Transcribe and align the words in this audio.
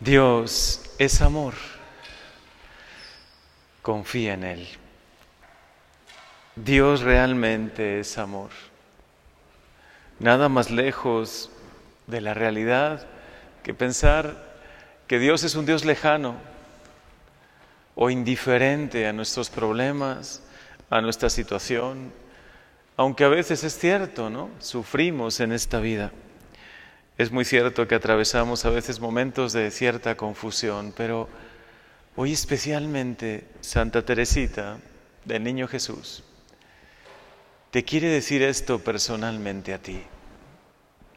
Dios 0.00 0.82
es 0.98 1.20
amor. 1.20 1.54
Confía 3.82 4.34
en 4.34 4.44
Él. 4.44 4.68
Dios 6.56 7.02
realmente 7.02 8.00
es 8.00 8.18
amor. 8.18 8.50
Nada 10.18 10.48
más 10.48 10.70
lejos 10.70 11.50
de 12.06 12.20
la 12.20 12.34
realidad 12.34 13.06
que 13.62 13.74
pensar 13.74 14.54
que 15.06 15.18
Dios 15.18 15.42
es 15.42 15.54
un 15.54 15.66
Dios 15.66 15.84
lejano 15.84 16.36
o 17.94 18.10
indiferente 18.10 19.06
a 19.06 19.12
nuestros 19.12 19.50
problemas, 19.50 20.42
a 20.90 21.00
nuestra 21.00 21.30
situación, 21.30 22.12
aunque 22.96 23.24
a 23.24 23.28
veces 23.28 23.64
es 23.64 23.76
cierto, 23.78 24.30
¿no? 24.30 24.50
Sufrimos 24.60 25.40
en 25.40 25.52
esta 25.52 25.80
vida. 25.80 26.12
Es 27.16 27.30
muy 27.30 27.44
cierto 27.44 27.86
que 27.86 27.94
atravesamos 27.94 28.64
a 28.64 28.70
veces 28.70 28.98
momentos 29.00 29.52
de 29.52 29.70
cierta 29.70 30.16
confusión, 30.16 30.92
pero 30.96 31.28
hoy 32.16 32.32
especialmente 32.32 33.46
Santa 33.60 34.04
Teresita 34.04 34.78
del 35.24 35.44
Niño 35.44 35.68
Jesús 35.68 36.24
te 37.74 37.82
quiere 37.82 38.06
decir 38.06 38.40
esto 38.40 38.78
personalmente 38.78 39.74
a 39.74 39.78
ti, 39.78 40.00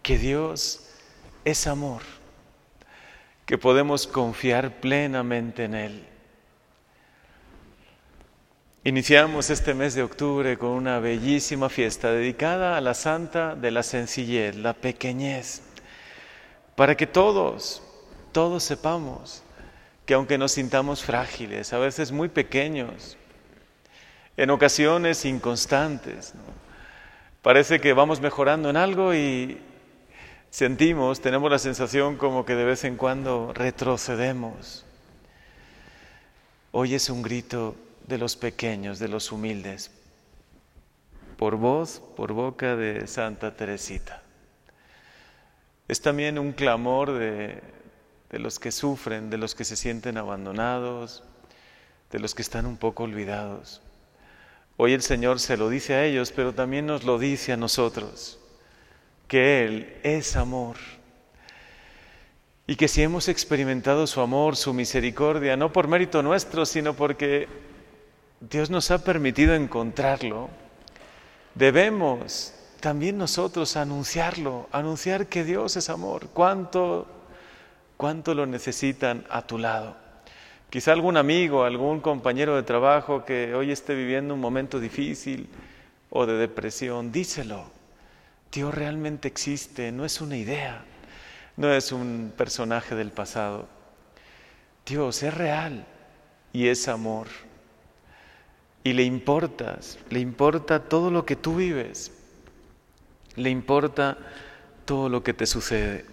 que 0.01 0.17
Dios 0.17 0.89
es 1.45 1.67
amor, 1.67 2.01
que 3.45 3.59
podemos 3.59 4.07
confiar 4.07 4.79
plenamente 4.79 5.65
en 5.65 5.75
Él. 5.75 6.03
Iniciamos 8.83 9.51
este 9.51 9.75
mes 9.75 9.93
de 9.93 10.01
octubre 10.01 10.57
con 10.57 10.69
una 10.69 10.97
bellísima 10.97 11.69
fiesta 11.69 12.11
dedicada 12.11 12.75
a 12.75 12.81
la 12.81 12.95
Santa 12.95 13.53
de 13.53 13.69
la 13.69 13.83
Sencillez, 13.83 14.55
la 14.55 14.73
pequeñez 14.73 15.61
para 16.77 16.95
que 16.95 17.07
todos, 17.07 17.81
todos 18.31 18.61
sepamos 18.61 19.41
que 20.05 20.13
aunque 20.13 20.37
nos 20.37 20.51
sintamos 20.51 21.03
frágiles, 21.03 21.73
a 21.73 21.79
veces 21.79 22.11
muy 22.11 22.29
pequeños, 22.29 23.17
en 24.37 24.51
ocasiones 24.51 25.25
inconstantes, 25.25 26.35
parece 27.41 27.81
que 27.81 27.93
vamos 27.93 28.21
mejorando 28.21 28.69
en 28.69 28.77
algo 28.77 29.15
y 29.15 29.59
sentimos, 30.51 31.19
tenemos 31.19 31.49
la 31.49 31.57
sensación 31.57 32.15
como 32.15 32.45
que 32.45 32.53
de 32.53 32.65
vez 32.65 32.83
en 32.83 32.95
cuando 32.95 33.53
retrocedemos. 33.55 34.85
Hoy 36.71 36.93
es 36.93 37.09
un 37.09 37.23
grito 37.23 37.75
de 38.05 38.19
los 38.19 38.35
pequeños, 38.35 38.99
de 38.99 39.07
los 39.07 39.31
humildes, 39.31 39.89
por 41.37 41.55
voz, 41.55 42.03
por 42.15 42.33
boca 42.33 42.75
de 42.75 43.07
Santa 43.07 43.55
Teresita. 43.55 44.21
Es 45.87 46.01
también 46.01 46.37
un 46.37 46.51
clamor 46.51 47.13
de, 47.13 47.61
los 48.31 48.59
que 48.59 48.71
sufren, 48.71 49.29
de 49.29 49.37
los 49.37 49.55
que 49.55 49.63
se 49.63 49.77
sienten 49.77 50.17
abandonados, 50.17 51.23
de 52.11 52.19
los 52.19 52.35
que 52.35 52.41
están 52.41 52.65
un 52.65 52.77
poco 52.77 53.03
olvidados. 53.03 53.81
Hoy 54.75 54.93
el 54.93 55.01
Señor 55.01 55.39
se 55.39 55.55
lo 55.55 55.69
dice 55.69 55.93
a 55.95 56.03
ellos, 56.03 56.33
pero 56.35 56.53
también 56.53 56.85
nos 56.85 57.03
lo 57.05 57.17
dice 57.17 57.53
a 57.53 57.57
nosotros, 57.57 58.37
que 59.27 59.65
Él 59.65 59.97
es 60.03 60.35
amor. 60.35 60.75
Y 62.67 62.75
que 62.75 62.89
si 62.89 63.01
hemos 63.01 63.29
experimentado 63.29 64.07
su 64.07 64.19
amor, 64.19 64.57
su 64.57 64.73
misericordia, 64.73 65.55
no 65.55 65.71
por 65.71 65.87
mérito 65.87 66.21
nuestro, 66.21 66.65
sino 66.65 66.95
porque 66.95 67.47
Dios 68.41 68.69
nos 68.69 68.91
ha 68.91 69.05
permitido 69.05 69.55
encontrarlo, 69.55 70.49
debemos 71.55 72.53
también 72.79 73.17
nosotros 73.17 73.75
anunciarlo, 73.77 74.67
anunciar 74.71 75.27
que 75.27 75.43
Dios 75.43 75.75
es 75.77 75.89
amor. 75.89 76.29
¿Cuánto, 76.33 77.07
cuánto 77.97 78.33
lo 78.33 78.45
necesitan 78.45 79.25
a 79.29 79.41
tu 79.45 79.57
lado? 79.57 79.95
Quizá 80.69 80.91
algún 80.91 81.17
amigo, 81.17 81.63
algún 81.63 82.01
compañero 82.01 82.55
de 82.55 82.63
trabajo 82.63 83.23
que 83.23 83.55
hoy 83.55 83.71
esté 83.71 83.95
viviendo 83.95 84.33
un 84.33 84.41
momento 84.41 84.79
difícil 84.79 85.49
o 86.09 86.25
de 86.25 86.33
depresión, 86.33 87.11
díselo. 87.11 87.65
Dios 88.51 88.73
realmente 88.73 89.27
existe, 89.27 89.91
no 89.91 90.03
es 90.03 90.19
una 90.19 90.37
idea, 90.37 90.83
no 91.55 91.71
es 91.71 91.91
un 91.91 92.33
personaje 92.35 92.95
del 92.95 93.11
pasado. 93.11 93.67
Dios 94.85 95.23
es 95.23 95.33
real 95.33 95.85
y 96.53 96.67
es 96.67 96.87
amor. 96.87 97.27
Y 98.83 98.93
le 98.93 99.03
importas, 99.03 99.99
le 100.09 100.19
importa 100.19 100.79
todo 100.79 101.11
lo 101.11 101.25
que 101.25 101.35
tú 101.35 101.55
vives, 101.55 102.16
le 103.37 103.49
importa 103.49 104.17
todo 104.83 105.07
lo 105.09 105.23
que 105.23 105.33
te 105.33 105.45
sucede. 105.45 106.05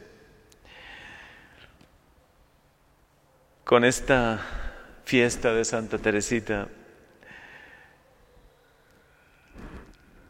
Con 3.64 3.84
esta 3.84 4.40
fiesta 5.04 5.52
de 5.54 5.64
Santa 5.64 5.98
Teresita, 5.98 6.68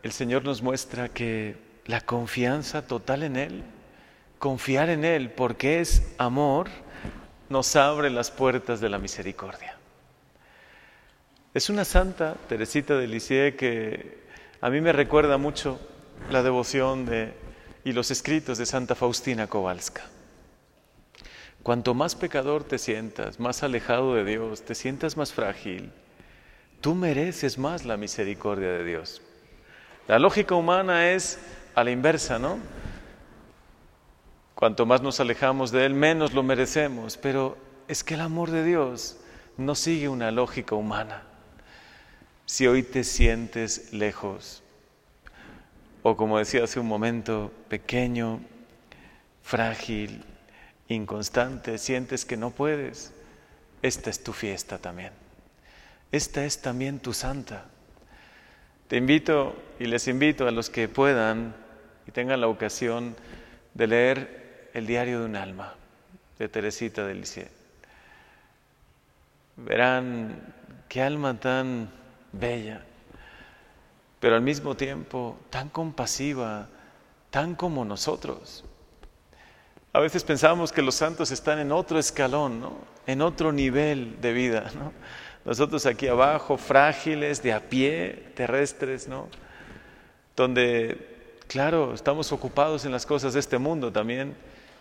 el 0.02 0.12
Señor 0.12 0.44
nos 0.44 0.62
muestra 0.62 1.08
que 1.08 1.56
la 1.86 2.00
confianza 2.00 2.86
total 2.86 3.24
en 3.24 3.36
Él, 3.36 3.64
confiar 4.38 4.88
en 4.88 5.04
Él 5.04 5.30
porque 5.30 5.80
es 5.80 6.14
amor, 6.16 6.68
nos 7.48 7.74
abre 7.74 8.08
las 8.08 8.30
puertas 8.30 8.80
de 8.80 8.88
la 8.88 8.98
misericordia. 8.98 9.76
Es 11.54 11.70
una 11.70 11.84
santa, 11.84 12.34
Teresita 12.48 12.96
de 12.96 13.06
Lisieux, 13.08 13.56
que 13.56 14.24
a 14.60 14.70
mí 14.70 14.80
me 14.80 14.92
recuerda 14.92 15.38
mucho 15.38 15.80
la 16.30 16.42
devoción 16.42 17.06
de, 17.06 17.34
y 17.84 17.92
los 17.92 18.10
escritos 18.10 18.58
de 18.58 18.66
Santa 18.66 18.94
Faustina 18.94 19.46
Kowalska. 19.46 20.02
Cuanto 21.62 21.94
más 21.94 22.14
pecador 22.14 22.64
te 22.64 22.78
sientas, 22.78 23.40
más 23.40 23.62
alejado 23.62 24.14
de 24.14 24.24
Dios, 24.24 24.62
te 24.62 24.74
sientas 24.74 25.16
más 25.16 25.32
frágil, 25.32 25.92
tú 26.80 26.94
mereces 26.94 27.56
más 27.56 27.84
la 27.84 27.96
misericordia 27.96 28.68
de 28.68 28.84
Dios. 28.84 29.22
La 30.06 30.18
lógica 30.18 30.54
humana 30.54 31.12
es 31.12 31.38
a 31.74 31.84
la 31.84 31.90
inversa, 31.90 32.38
¿no? 32.38 32.58
Cuanto 34.54 34.86
más 34.86 35.02
nos 35.02 35.20
alejamos 35.20 35.70
de 35.70 35.86
Él, 35.86 35.94
menos 35.94 36.34
lo 36.34 36.42
merecemos, 36.42 37.16
pero 37.16 37.56
es 37.88 38.04
que 38.04 38.14
el 38.14 38.20
amor 38.20 38.50
de 38.50 38.64
Dios 38.64 39.16
no 39.56 39.74
sigue 39.74 40.08
una 40.08 40.30
lógica 40.30 40.74
humana. 40.74 41.22
Si 42.46 42.66
hoy 42.66 42.82
te 42.82 43.04
sientes 43.04 43.92
lejos, 43.92 44.63
o 46.06 46.18
como 46.18 46.36
decía 46.38 46.62
hace 46.62 46.78
un 46.78 46.86
momento, 46.86 47.50
pequeño, 47.70 48.40
frágil, 49.42 50.22
inconstante, 50.86 51.78
sientes 51.78 52.26
que 52.26 52.36
no 52.36 52.50
puedes, 52.50 53.14
esta 53.80 54.10
es 54.10 54.22
tu 54.22 54.34
fiesta 54.34 54.76
también. 54.76 55.12
Esta 56.12 56.44
es 56.44 56.60
también 56.60 56.98
tu 56.98 57.14
santa. 57.14 57.64
Te 58.86 58.98
invito 58.98 59.56
y 59.80 59.86
les 59.86 60.06
invito 60.06 60.46
a 60.46 60.50
los 60.50 60.68
que 60.68 60.88
puedan 60.88 61.54
y 62.06 62.10
tengan 62.10 62.42
la 62.42 62.48
ocasión 62.48 63.16
de 63.72 63.86
leer 63.86 64.70
el 64.74 64.86
diario 64.86 65.20
de 65.20 65.24
un 65.24 65.36
alma 65.36 65.72
de 66.38 66.50
Teresita 66.50 67.06
de 67.06 67.14
Lisieux. 67.14 67.50
Verán 69.56 70.52
qué 70.86 71.00
alma 71.00 71.40
tan 71.40 71.88
bella 72.32 72.84
pero 74.24 74.36
al 74.36 74.40
mismo 74.40 74.74
tiempo 74.74 75.36
tan 75.50 75.68
compasiva, 75.68 76.66
tan 77.28 77.54
como 77.54 77.84
nosotros. 77.84 78.64
A 79.92 80.00
veces 80.00 80.24
pensamos 80.24 80.72
que 80.72 80.80
los 80.80 80.94
santos 80.94 81.30
están 81.30 81.58
en 81.58 81.70
otro 81.70 81.98
escalón, 81.98 82.58
¿no? 82.58 82.72
en 83.06 83.20
otro 83.20 83.52
nivel 83.52 84.18
de 84.22 84.32
vida. 84.32 84.70
¿no? 84.76 84.94
Nosotros 85.44 85.84
aquí 85.84 86.06
abajo, 86.06 86.56
frágiles, 86.56 87.42
de 87.42 87.52
a 87.52 87.68
pie, 87.68 88.32
terrestres, 88.34 89.08
¿no? 89.08 89.28
donde, 90.34 91.36
claro, 91.46 91.92
estamos 91.92 92.32
ocupados 92.32 92.86
en 92.86 92.92
las 92.92 93.04
cosas 93.04 93.34
de 93.34 93.40
este 93.40 93.58
mundo 93.58 93.92
también. 93.92 94.34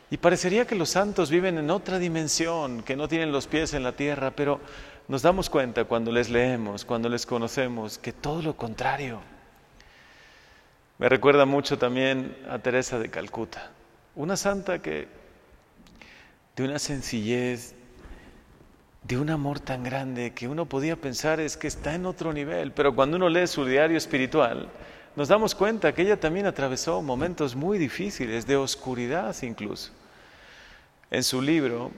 Y 0.09 0.15
parecería 0.15 0.65
que 0.65 0.75
los 0.75 0.87
santos 0.87 1.29
viven 1.29 1.57
en 1.57 1.69
otra 1.69 1.99
dimensión, 1.99 2.81
que 2.81 2.95
no 2.95 3.09
tienen 3.09 3.33
los 3.33 3.47
pies 3.47 3.73
en 3.73 3.83
la 3.83 3.91
tierra, 3.91 4.31
pero 4.31 4.61
nos 5.09 5.21
damos 5.21 5.49
cuenta 5.49 5.83
cuando 5.83 6.13
les 6.13 6.29
leemos, 6.29 6.85
cuando 6.85 7.09
les 7.09 7.25
conocemos, 7.25 7.97
que 7.97 8.13
todo 8.13 8.41
lo 8.41 8.55
contrario. 8.55 9.32
Me 10.99 11.09
recuerda 11.09 11.45
mucho 11.45 11.77
también 11.79 12.37
a 12.47 12.59
Teresa 12.59 12.99
de 12.99 13.09
Calcuta, 13.09 13.71
una 14.15 14.37
santa 14.37 14.79
que 14.79 15.07
de 16.55 16.63
una 16.63 16.77
sencillez, 16.77 17.73
de 19.01 19.17
un 19.17 19.31
amor 19.31 19.59
tan 19.59 19.83
grande 19.83 20.33
que 20.33 20.47
uno 20.47 20.67
podía 20.67 20.95
pensar 20.95 21.39
es 21.39 21.57
que 21.57 21.67
está 21.67 21.95
en 21.95 22.05
otro 22.05 22.31
nivel, 22.31 22.71
pero 22.71 22.93
cuando 22.93 23.17
uno 23.17 23.27
lee 23.27 23.47
su 23.47 23.65
diario 23.65 23.97
espiritual, 23.97 24.69
nos 25.15 25.27
damos 25.27 25.55
cuenta 25.55 25.93
que 25.93 26.03
ella 26.03 26.19
también 26.19 26.45
atravesó 26.45 27.01
momentos 27.01 27.55
muy 27.55 27.79
difíciles, 27.79 28.45
de 28.45 28.55
oscuridad 28.55 29.35
incluso. 29.41 29.91
En 31.09 31.23
su 31.23 31.41
libro, 31.41 31.91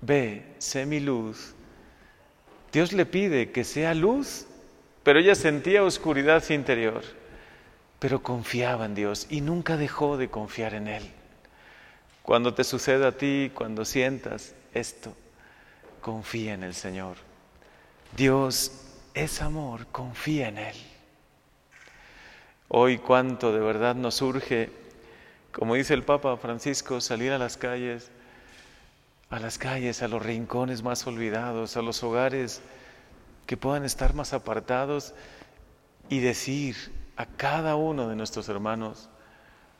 Ve, 0.00 0.54
sé 0.58 0.84
mi 0.84 0.98
luz, 0.98 1.54
Dios 2.72 2.92
le 2.92 3.06
pide 3.06 3.52
que 3.52 3.62
sea 3.62 3.94
luz, 3.94 4.46
pero 5.04 5.20
ella 5.20 5.36
sentía 5.36 5.84
oscuridad 5.84 6.42
interior 6.50 7.02
pero 7.98 8.22
confiaba 8.22 8.84
en 8.84 8.94
Dios 8.94 9.26
y 9.30 9.40
nunca 9.40 9.76
dejó 9.76 10.16
de 10.16 10.28
confiar 10.28 10.74
en 10.74 10.88
Él. 10.88 11.10
Cuando 12.22 12.54
te 12.54 12.64
suceda 12.64 13.08
a 13.08 13.12
ti, 13.12 13.50
cuando 13.54 13.84
sientas 13.84 14.54
esto, 14.74 15.14
confía 16.00 16.54
en 16.54 16.62
el 16.62 16.74
Señor. 16.74 17.16
Dios 18.16 18.72
es 19.14 19.40
amor, 19.42 19.86
confía 19.86 20.48
en 20.48 20.58
Él. 20.58 20.76
Hoy 22.68 22.98
cuánto 22.98 23.52
de 23.52 23.60
verdad 23.60 23.94
nos 23.94 24.20
urge, 24.22 24.70
como 25.52 25.74
dice 25.74 25.94
el 25.94 26.02
Papa 26.02 26.36
Francisco, 26.36 27.00
salir 27.00 27.32
a 27.32 27.38
las 27.38 27.56
calles, 27.56 28.10
a 29.30 29.38
las 29.38 29.56
calles, 29.58 30.02
a 30.02 30.08
los 30.08 30.22
rincones 30.22 30.82
más 30.82 31.06
olvidados, 31.06 31.76
a 31.76 31.82
los 31.82 32.02
hogares 32.02 32.60
que 33.46 33.56
puedan 33.56 33.84
estar 33.84 34.14
más 34.14 34.32
apartados 34.32 35.14
y 36.08 36.18
decir 36.18 36.76
a 37.16 37.26
cada 37.26 37.76
uno 37.76 38.08
de 38.08 38.16
nuestros 38.16 38.48
hermanos, 38.48 39.08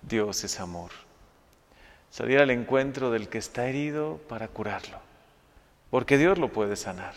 Dios 0.03 0.43
es 0.45 0.61
amor. 0.61 0.91
Salir 2.11 2.39
al 2.39 2.51
encuentro 2.51 3.11
del 3.11 3.29
que 3.29 3.39
está 3.39 3.69
herido 3.69 4.21
para 4.29 4.49
curarlo, 4.49 4.99
porque 5.91 6.19
Dios 6.19 6.39
lo 6.39 6.53
puede 6.53 6.77
sanar. 6.77 7.15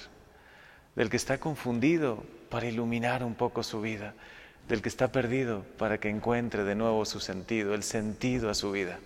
Del 0.96 1.10
que 1.10 1.18
está 1.18 1.38
confundido 1.40 2.24
para 2.50 2.66
iluminar 2.66 3.24
un 3.24 3.36
poco 3.36 3.64
su 3.64 3.80
vida. 3.80 4.14
Del 4.68 4.82
que 4.82 4.90
está 4.90 5.12
perdido 5.12 5.64
para 5.78 6.00
que 6.00 6.10
encuentre 6.10 6.64
de 6.64 6.76
nuevo 6.76 7.06
su 7.06 7.20
sentido, 7.20 7.74
el 7.74 7.84
sentido 7.84 8.50
a 8.50 8.54
su 8.54 8.72
vida. 8.72 9.00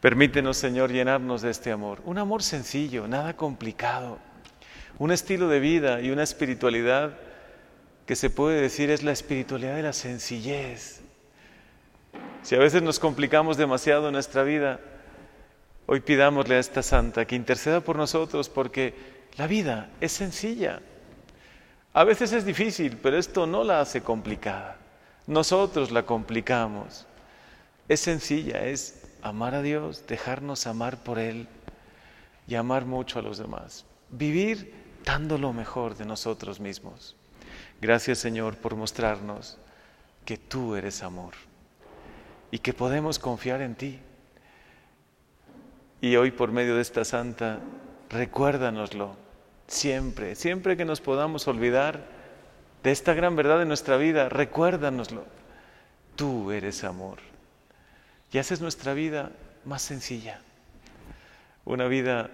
Permítenos, 0.00 0.56
Señor, 0.56 0.92
llenarnos 0.92 1.42
de 1.42 1.50
este 1.50 1.72
amor. 1.72 2.00
Un 2.04 2.18
amor 2.18 2.42
sencillo, 2.42 3.08
nada 3.08 3.36
complicado. 3.36 4.18
Un 4.98 5.10
estilo 5.10 5.48
de 5.48 5.60
vida 5.60 6.00
y 6.00 6.10
una 6.10 6.22
espiritualidad 6.22 7.18
que 8.06 8.16
se 8.16 8.30
puede 8.30 8.60
decir 8.60 8.90
es 8.90 9.02
la 9.02 9.12
espiritualidad 9.12 9.76
de 9.76 9.82
la 9.82 9.92
sencillez. 9.92 11.00
Si 12.42 12.54
a 12.54 12.58
veces 12.58 12.82
nos 12.82 12.98
complicamos 12.98 13.56
demasiado 13.56 14.10
nuestra 14.10 14.42
vida, 14.42 14.80
hoy 15.86 16.00
pidámosle 16.00 16.56
a 16.56 16.58
esta 16.58 16.82
santa 16.82 17.24
que 17.24 17.36
interceda 17.36 17.80
por 17.80 17.96
nosotros 17.96 18.48
porque 18.48 18.94
la 19.36 19.46
vida 19.46 19.90
es 20.00 20.12
sencilla. 20.12 20.80
A 21.94 22.04
veces 22.04 22.32
es 22.32 22.44
difícil, 22.44 22.98
pero 23.02 23.16
esto 23.16 23.46
no 23.46 23.64
la 23.64 23.80
hace 23.80 24.02
complicada. 24.02 24.76
Nosotros 25.26 25.90
la 25.90 26.04
complicamos. 26.04 27.06
Es 27.88 28.00
sencilla, 28.00 28.66
es 28.66 29.02
amar 29.22 29.54
a 29.54 29.62
Dios, 29.62 30.06
dejarnos 30.06 30.66
amar 30.66 31.02
por 31.02 31.18
Él 31.18 31.48
y 32.46 32.56
amar 32.56 32.84
mucho 32.84 33.18
a 33.18 33.22
los 33.22 33.38
demás. 33.38 33.86
Vivir 34.10 34.74
dando 35.04 35.38
lo 35.38 35.52
mejor 35.52 35.96
de 35.96 36.04
nosotros 36.04 36.60
mismos. 36.60 37.16
Gracias 37.80 38.18
Señor 38.18 38.56
por 38.56 38.76
mostrarnos 38.76 39.58
que 40.24 40.36
tú 40.36 40.74
eres 40.74 41.02
amor 41.02 41.34
y 42.50 42.58
que 42.58 42.72
podemos 42.72 43.18
confiar 43.18 43.60
en 43.60 43.74
ti. 43.74 44.00
Y 46.00 46.16
hoy 46.16 46.30
por 46.30 46.52
medio 46.52 46.76
de 46.76 46.82
esta 46.82 47.04
santa, 47.04 47.60
recuérdanoslo 48.10 49.16
siempre, 49.66 50.34
siempre 50.34 50.76
que 50.76 50.84
nos 50.84 51.00
podamos 51.00 51.48
olvidar 51.48 52.06
de 52.82 52.90
esta 52.90 53.14
gran 53.14 53.36
verdad 53.36 53.58
de 53.58 53.64
nuestra 53.64 53.96
vida, 53.96 54.28
recuérdanoslo. 54.28 55.24
Tú 56.16 56.52
eres 56.52 56.84
amor 56.84 57.18
y 58.30 58.38
haces 58.38 58.60
nuestra 58.60 58.94
vida 58.94 59.32
más 59.64 59.82
sencilla, 59.82 60.40
una 61.64 61.86
vida 61.86 62.30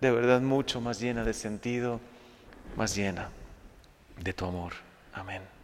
de 0.00 0.10
verdad 0.10 0.40
mucho 0.40 0.80
más 0.80 1.00
llena 1.00 1.24
de 1.24 1.34
sentido, 1.34 2.00
más 2.76 2.94
llena 2.96 3.30
de 4.22 4.32
tu 4.32 4.44
amor. 4.44 4.72
Amén. 5.12 5.59